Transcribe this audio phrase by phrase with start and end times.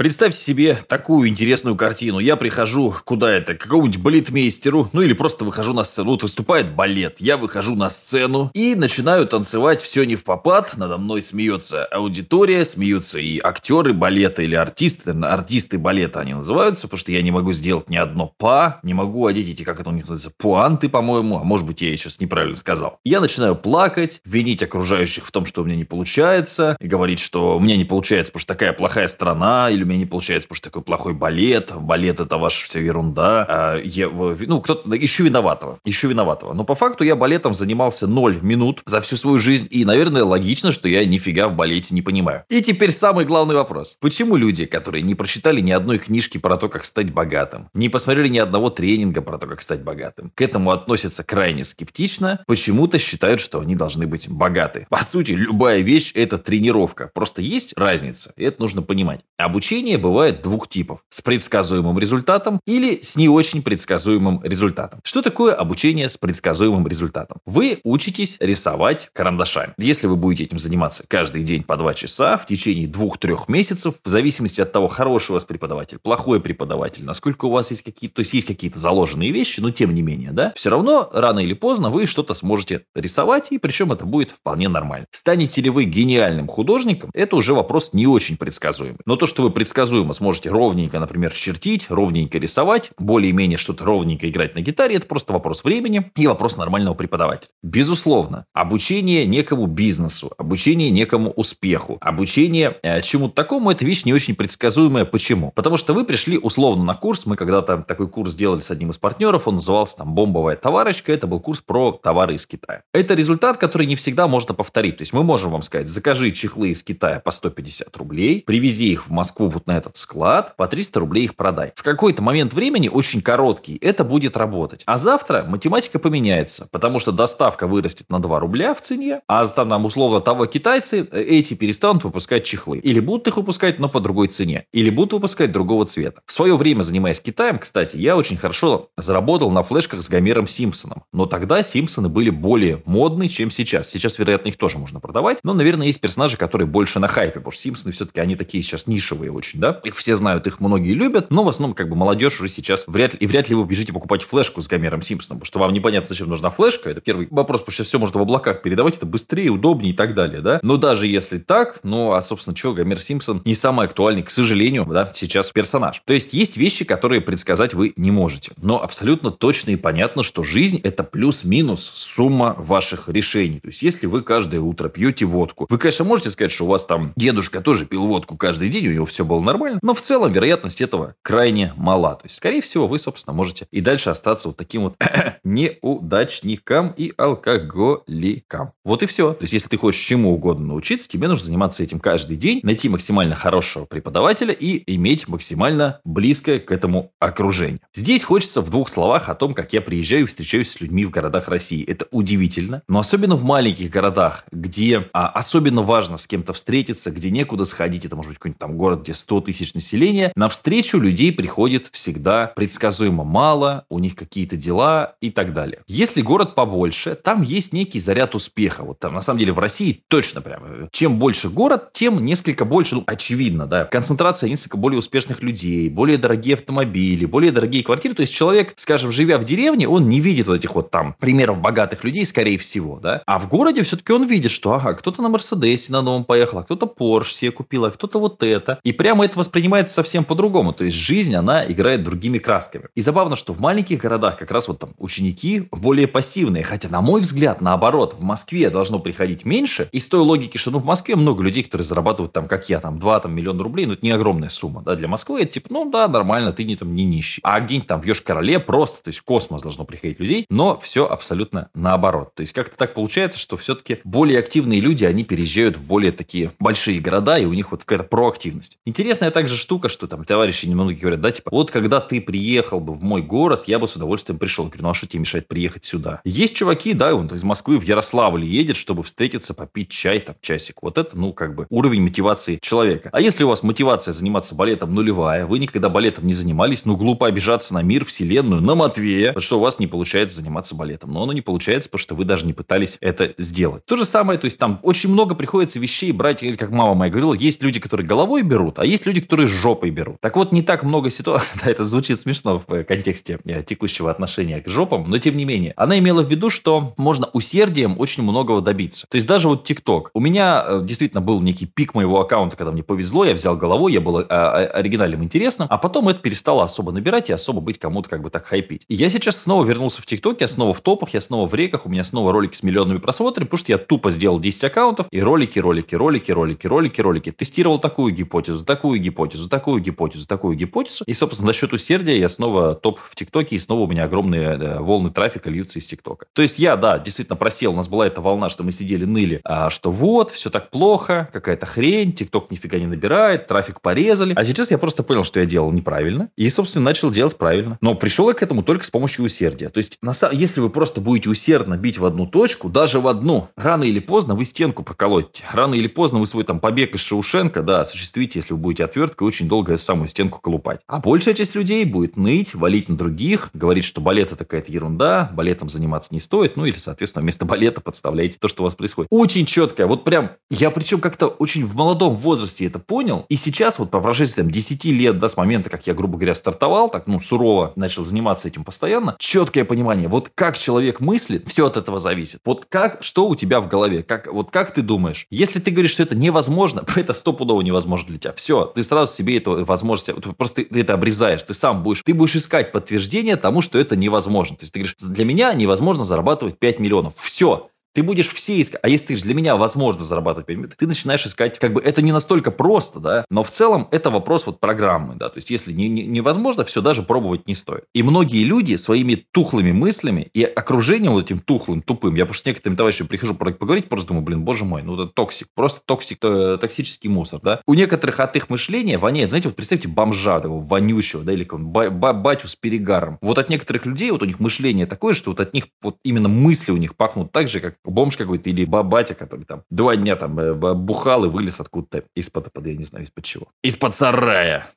[0.00, 2.20] Представьте себе такую интересную картину.
[2.20, 6.12] Я прихожу куда это, к какому-нибудь балетмейстеру, ну или просто выхожу на сцену.
[6.12, 10.72] Вот выступает балет, я выхожу на сцену и начинаю танцевать все не в попад.
[10.78, 16.98] Надо мной смеется аудитория, смеются и актеры балета или артисты, артисты балета они называются, потому
[16.98, 19.92] что я не могу сделать ни одно па, не могу одеть эти, как это у
[19.92, 23.00] них называется, пуанты, по-моему, а может быть я сейчас неправильно сказал.
[23.04, 27.58] Я начинаю плакать, винить окружающих в том, что у меня не получается, и говорить, что
[27.58, 30.82] у меня не получается, потому что такая плохая страна, или не получается, потому что такой
[30.82, 33.46] плохой балет, балет это ваша вся ерунда.
[33.48, 36.52] А, я, ну, кто-то, ищу виноватого, ищу виноватого.
[36.52, 40.72] Но по факту я балетом занимался 0 минут за всю свою жизнь, и, наверное, логично,
[40.72, 42.44] что я нифига в балете не понимаю.
[42.48, 43.96] И теперь самый главный вопрос.
[44.00, 48.28] Почему люди, которые не прочитали ни одной книжки про то, как стать богатым, не посмотрели
[48.28, 53.40] ни одного тренинга про то, как стать богатым, к этому относятся крайне скептично, почему-то считают,
[53.40, 54.86] что они должны быть богаты.
[54.88, 57.10] По сути, любая вещь– это тренировка.
[57.14, 59.20] Просто есть разница, и это нужно понимать.
[59.36, 61.00] Обучение обучение бывает двух типов.
[61.08, 65.00] С предсказуемым результатом или с не очень предсказуемым результатом.
[65.04, 67.38] Что такое обучение с предсказуемым результатом?
[67.46, 69.72] Вы учитесь рисовать карандашами.
[69.78, 74.08] Если вы будете этим заниматься каждый день по 2 часа в течение 2-3 месяцев, в
[74.08, 78.20] зависимости от того, хороший у вас преподаватель, плохой преподаватель, насколько у вас есть какие-то, то
[78.20, 81.88] есть есть какие-то заложенные вещи, но тем не менее, да, все равно рано или поздно
[81.88, 85.06] вы что-то сможете рисовать, и причем это будет вполне нормально.
[85.10, 89.00] Станете ли вы гениальным художником, это уже вопрос не очень предсказуемый.
[89.06, 94.56] Но то, что вы предсказуемо сможете ровненько, например, чертить, ровненько рисовать, более-менее что-то ровненько играть
[94.56, 97.52] на гитаре, это просто вопрос времени и вопрос нормального преподавателя.
[97.62, 104.34] Безусловно, обучение некому бизнесу, обучение некому успеху, обучение э, чему-то такому, это вещь не очень
[104.34, 105.04] предсказуемая.
[105.04, 105.52] Почему?
[105.54, 108.98] Потому что вы пришли условно на курс, мы когда-то такой курс делали с одним из
[108.98, 112.82] партнеров, он назывался там «Бомбовая товарочка», это был курс про товары из Китая.
[112.92, 114.96] Это результат, который не всегда можно повторить.
[114.96, 119.06] То есть мы можем вам сказать, закажи чехлы из Китая по 150 рублей, привези их
[119.06, 121.72] в Москву вот на этот склад, по 300 рублей их продай.
[121.76, 124.82] В какой-то момент времени, очень короткий, это будет работать.
[124.86, 129.68] А завтра математика поменяется, потому что доставка вырастет на 2 рубля в цене, а там,
[129.68, 132.78] там условно того китайцы э, эти перестанут выпускать чехлы.
[132.78, 134.64] Или будут их выпускать, но по другой цене.
[134.72, 136.22] Или будут выпускать другого цвета.
[136.26, 141.04] В свое время, занимаясь Китаем, кстати, я очень хорошо заработал на флешках с Гомером Симпсоном.
[141.12, 143.90] Но тогда Симпсоны были более модны, чем сейчас.
[143.90, 145.38] Сейчас, вероятно, их тоже можно продавать.
[145.42, 148.86] Но, наверное, есть персонажи, которые больше на хайпе, потому что Симпсоны все-таки они такие сейчас
[148.86, 149.80] нишевые очень очень, да.
[149.84, 153.14] Их все знают, их многие любят, но в основном как бы молодежь уже сейчас вряд
[153.14, 156.08] ли, и вряд ли вы бежите покупать флешку с Гомером Симпсоном, потому что вам непонятно,
[156.08, 156.90] зачем нужна флешка.
[156.90, 160.14] Это первый вопрос, потому что все можно в облаках передавать, это быстрее, удобнее и так
[160.14, 160.60] далее, да.
[160.62, 164.86] Но даже если так, ну, а, собственно, что, Гомер Симпсон не самый актуальный, к сожалению,
[164.86, 166.02] да, сейчас персонаж.
[166.04, 168.52] То есть, есть вещи, которые предсказать вы не можете.
[168.56, 173.60] Но абсолютно точно и понятно, что жизнь– это плюс-минус сумма ваших решений.
[173.60, 176.84] То есть, если вы каждое утро пьете водку, вы, конечно, можете сказать, что у вас
[176.84, 180.32] там дедушка тоже пил водку каждый день, у него все было нормально, но в целом
[180.32, 182.16] вероятность этого крайне мала.
[182.16, 184.96] То есть, скорее всего, вы, собственно, можете и дальше остаться вот таким вот
[185.44, 188.72] неудачником и алкоголиком.
[188.84, 189.32] Вот и все.
[189.34, 192.88] То есть, если ты хочешь чему угодно научиться, тебе нужно заниматься этим каждый день, найти
[192.88, 197.80] максимально хорошего преподавателя и иметь максимально близкое к этому окружение.
[197.94, 201.10] Здесь хочется в двух словах о том, как я приезжаю и встречаюсь с людьми в
[201.10, 201.84] городах России.
[201.84, 207.30] Это удивительно, но особенно в маленьких городах, где а, особенно важно с кем-то встретиться, где
[207.30, 211.88] некуда сходить, это может быть какой-нибудь там город, где 100 тысяч населения, навстречу людей приходит
[211.92, 215.82] всегда предсказуемо мало, у них какие-то дела и так далее.
[215.86, 218.82] Если город побольше, там есть некий заряд успеха.
[218.82, 220.88] Вот там, на самом деле, в России точно прямо.
[220.92, 226.18] Чем больше город, тем несколько больше, ну, очевидно, да, концентрация несколько более успешных людей, более
[226.18, 228.14] дорогие автомобили, более дорогие квартиры.
[228.14, 231.58] То есть человек, скажем, живя в деревне, он не видит вот этих вот там примеров
[231.58, 233.22] богатых людей, скорее всего, да.
[233.26, 236.62] А в городе все-таки он видит, что, ага, кто-то на Мерседесе на новом поехал, а
[236.62, 238.78] кто-то Порш себе купил, а кто-то вот это.
[238.82, 240.72] И прямо это воспринимает воспринимается совсем по-другому.
[240.72, 242.86] То есть жизнь, она играет другими красками.
[242.94, 246.64] И забавно, что в маленьких городах как раз вот там ученики более пассивные.
[246.64, 249.88] Хотя, на мой взгляд, наоборот, в Москве должно приходить меньше.
[249.92, 252.98] Из той логики, что ну, в Москве много людей, которые зарабатывают там, как я, там
[252.98, 254.82] 2 там, миллиона рублей, ну это не огромная сумма.
[254.82, 254.94] Да?
[254.96, 257.40] Для Москвы это типа, ну да, нормально, ты не, там, не нищий.
[257.42, 261.68] А где-нибудь там в Йошкар-Оле просто, то есть космос должно приходить людей, но все абсолютно
[261.74, 262.34] наоборот.
[262.34, 266.52] То есть как-то так получается, что все-таки более активные люди, они переезжают в более такие
[266.58, 268.78] большие города, и у них вот какая-то проактивность.
[269.00, 272.92] Интересная также штука, что там товарищи немного говорят, да, типа, вот когда ты приехал бы
[272.92, 274.66] в мой город, я бы с удовольствием пришел.
[274.66, 276.20] Я говорю, ну а что тебе мешает приехать сюда?
[276.22, 280.82] Есть чуваки, да, он из Москвы в Ярославль едет, чтобы встретиться, попить чай, там, часик.
[280.82, 283.08] Вот это, ну, как бы уровень мотивации человека.
[283.10, 287.26] А если у вас мотивация заниматься балетом нулевая, вы никогда балетом не занимались, ну, глупо
[287.26, 291.14] обижаться на мир, вселенную, на Матвея, что у вас не получается заниматься балетом.
[291.14, 293.82] Но оно не получается, потому что вы даже не пытались это сделать.
[293.86, 297.32] То же самое, то есть там очень много приходится вещей брать, как мама моя говорила,
[297.32, 300.16] есть люди, которые головой берут, а есть люди, которые с жопой берут.
[300.20, 304.60] Так вот, не так много ситуаций, да, это звучит смешно в контексте э, текущего отношения
[304.60, 305.72] к жопам, но тем не менее.
[305.76, 309.06] Она имела в виду, что можно усердием очень многого добиться.
[309.08, 310.10] То есть даже вот ТикТок.
[310.14, 313.92] У меня э, действительно был некий пик моего аккаунта, когда мне повезло, я взял головой,
[313.92, 318.22] я был оригинальным интересным, а потом это перестало особо набирать и особо быть кому-то как
[318.22, 318.84] бы так хайпить.
[318.88, 321.86] И я сейчас снова вернулся в ТикТок, я снова в топах, я снова в реках,
[321.86, 325.20] у меня снова ролики с миллионными просмотрами, потому что я тупо сделал 10 аккаунтов и
[325.20, 327.32] ролики, ролики, ролики, ролики, ролики, ролики.
[327.32, 331.04] Тестировал такую гипотезу, такую гипотезу, такую гипотезу, такую гипотезу.
[331.04, 334.46] И, собственно, за счет усердия я снова топ в ТикТоке, и снова у меня огромные
[334.46, 336.24] э, волны трафика льются из ТикТока.
[336.32, 339.42] То есть я, да, действительно просел, у нас была эта волна, что мы сидели, ныли,
[339.44, 344.32] а, что вот, все так плохо, какая-то хрень, ТикТок нифига не набирает, трафик порезали.
[344.34, 347.76] А сейчас я просто понял, что я делал неправильно, и, собственно, начал делать правильно.
[347.82, 349.68] Но пришел я к этому только с помощью усердия.
[349.68, 353.48] То есть, на, если вы просто будете усердно бить в одну точку, даже в одну,
[353.56, 355.44] рано или поздно вы стенку проколотите.
[355.52, 359.26] Рано или поздно вы свой там побег из Шаушенка, да, осуществите, если вы будете отверткой,
[359.26, 360.80] очень долго самую стенку колупать.
[360.86, 365.30] А большая часть людей будет ныть, валить на других, говорить, что балет это какая-то ерунда,
[365.34, 369.08] балетом заниматься не стоит, ну или, соответственно, вместо балета подставляете то, что у вас происходит.
[369.10, 373.78] Очень четкое, вот прям, я причем как-то очень в молодом возрасте это понял, и сейчас
[373.78, 377.06] вот по прошествии там 10 лет, да, с момента, как я, грубо говоря, стартовал, так,
[377.06, 381.98] ну, сурово начал заниматься этим постоянно, четкое понимание, вот как человек мыслит, все от этого
[381.98, 382.40] зависит.
[382.44, 385.26] Вот как, что у тебя в голове, как, вот как ты думаешь.
[385.30, 388.32] Если ты говоришь, что это невозможно, это стопудово невозможно для тебя.
[388.34, 392.36] Все, ты сразу себе эту возможность, просто ты это обрезаешь, ты сам будешь, ты будешь
[392.36, 394.56] искать подтверждение тому, что это невозможно.
[394.56, 397.14] То есть ты говоришь, для меня невозможно зарабатывать 5 миллионов.
[397.16, 397.70] Все,
[398.00, 398.80] ты будешь все искать.
[398.82, 401.82] А если ты же для меня возможно зарабатывать 5 минут, ты начинаешь искать, как бы
[401.82, 405.50] это не настолько просто, да, но в целом это вопрос вот программы, да, то есть
[405.50, 407.84] если не, не, невозможно, все даже пробовать не стоит.
[407.92, 412.46] И многие люди своими тухлыми мыслями и окружением вот этим тухлым, тупым, я просто с
[412.46, 416.56] некоторыми товарищами прихожу поговорить, просто думаю, блин, боже мой, ну это toxic, просто toxic, э,
[416.58, 417.60] токсический мусор, да.
[417.66, 421.90] У некоторых от их мышления воняет, знаете, вот представьте бомжа такого вонючего, да, или ба
[421.90, 423.18] ба батю с перегаром.
[423.20, 426.30] Вот от некоторых людей вот у них мышление такое, что вот от них вот именно
[426.30, 430.16] мысли у них пахнут так же, как бомж какой-то или бабатя, который там два дня
[430.16, 433.48] там э, бухал и вылез откуда-то из-под, под, я не знаю, из-под чего.
[433.62, 434.68] Из-под сарая.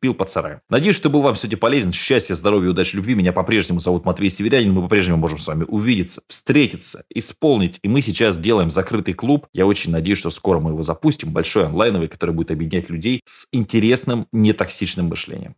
[0.00, 0.60] Пил под сараем.
[0.68, 1.92] Надеюсь, что был вам сегодня полезен.
[1.92, 3.14] Счастья, здоровья, удачи, любви.
[3.14, 4.72] Меня по-прежнему зовут Матвей Северянин.
[4.72, 7.78] Мы по-прежнему можем с вами увидеться, встретиться, исполнить.
[7.82, 9.46] И мы сейчас делаем закрытый клуб.
[9.52, 11.32] Я очень надеюсь, что скоро мы его запустим.
[11.32, 15.54] Большой онлайновый, который будет объединять людей с интересным, нетоксичным мышлением.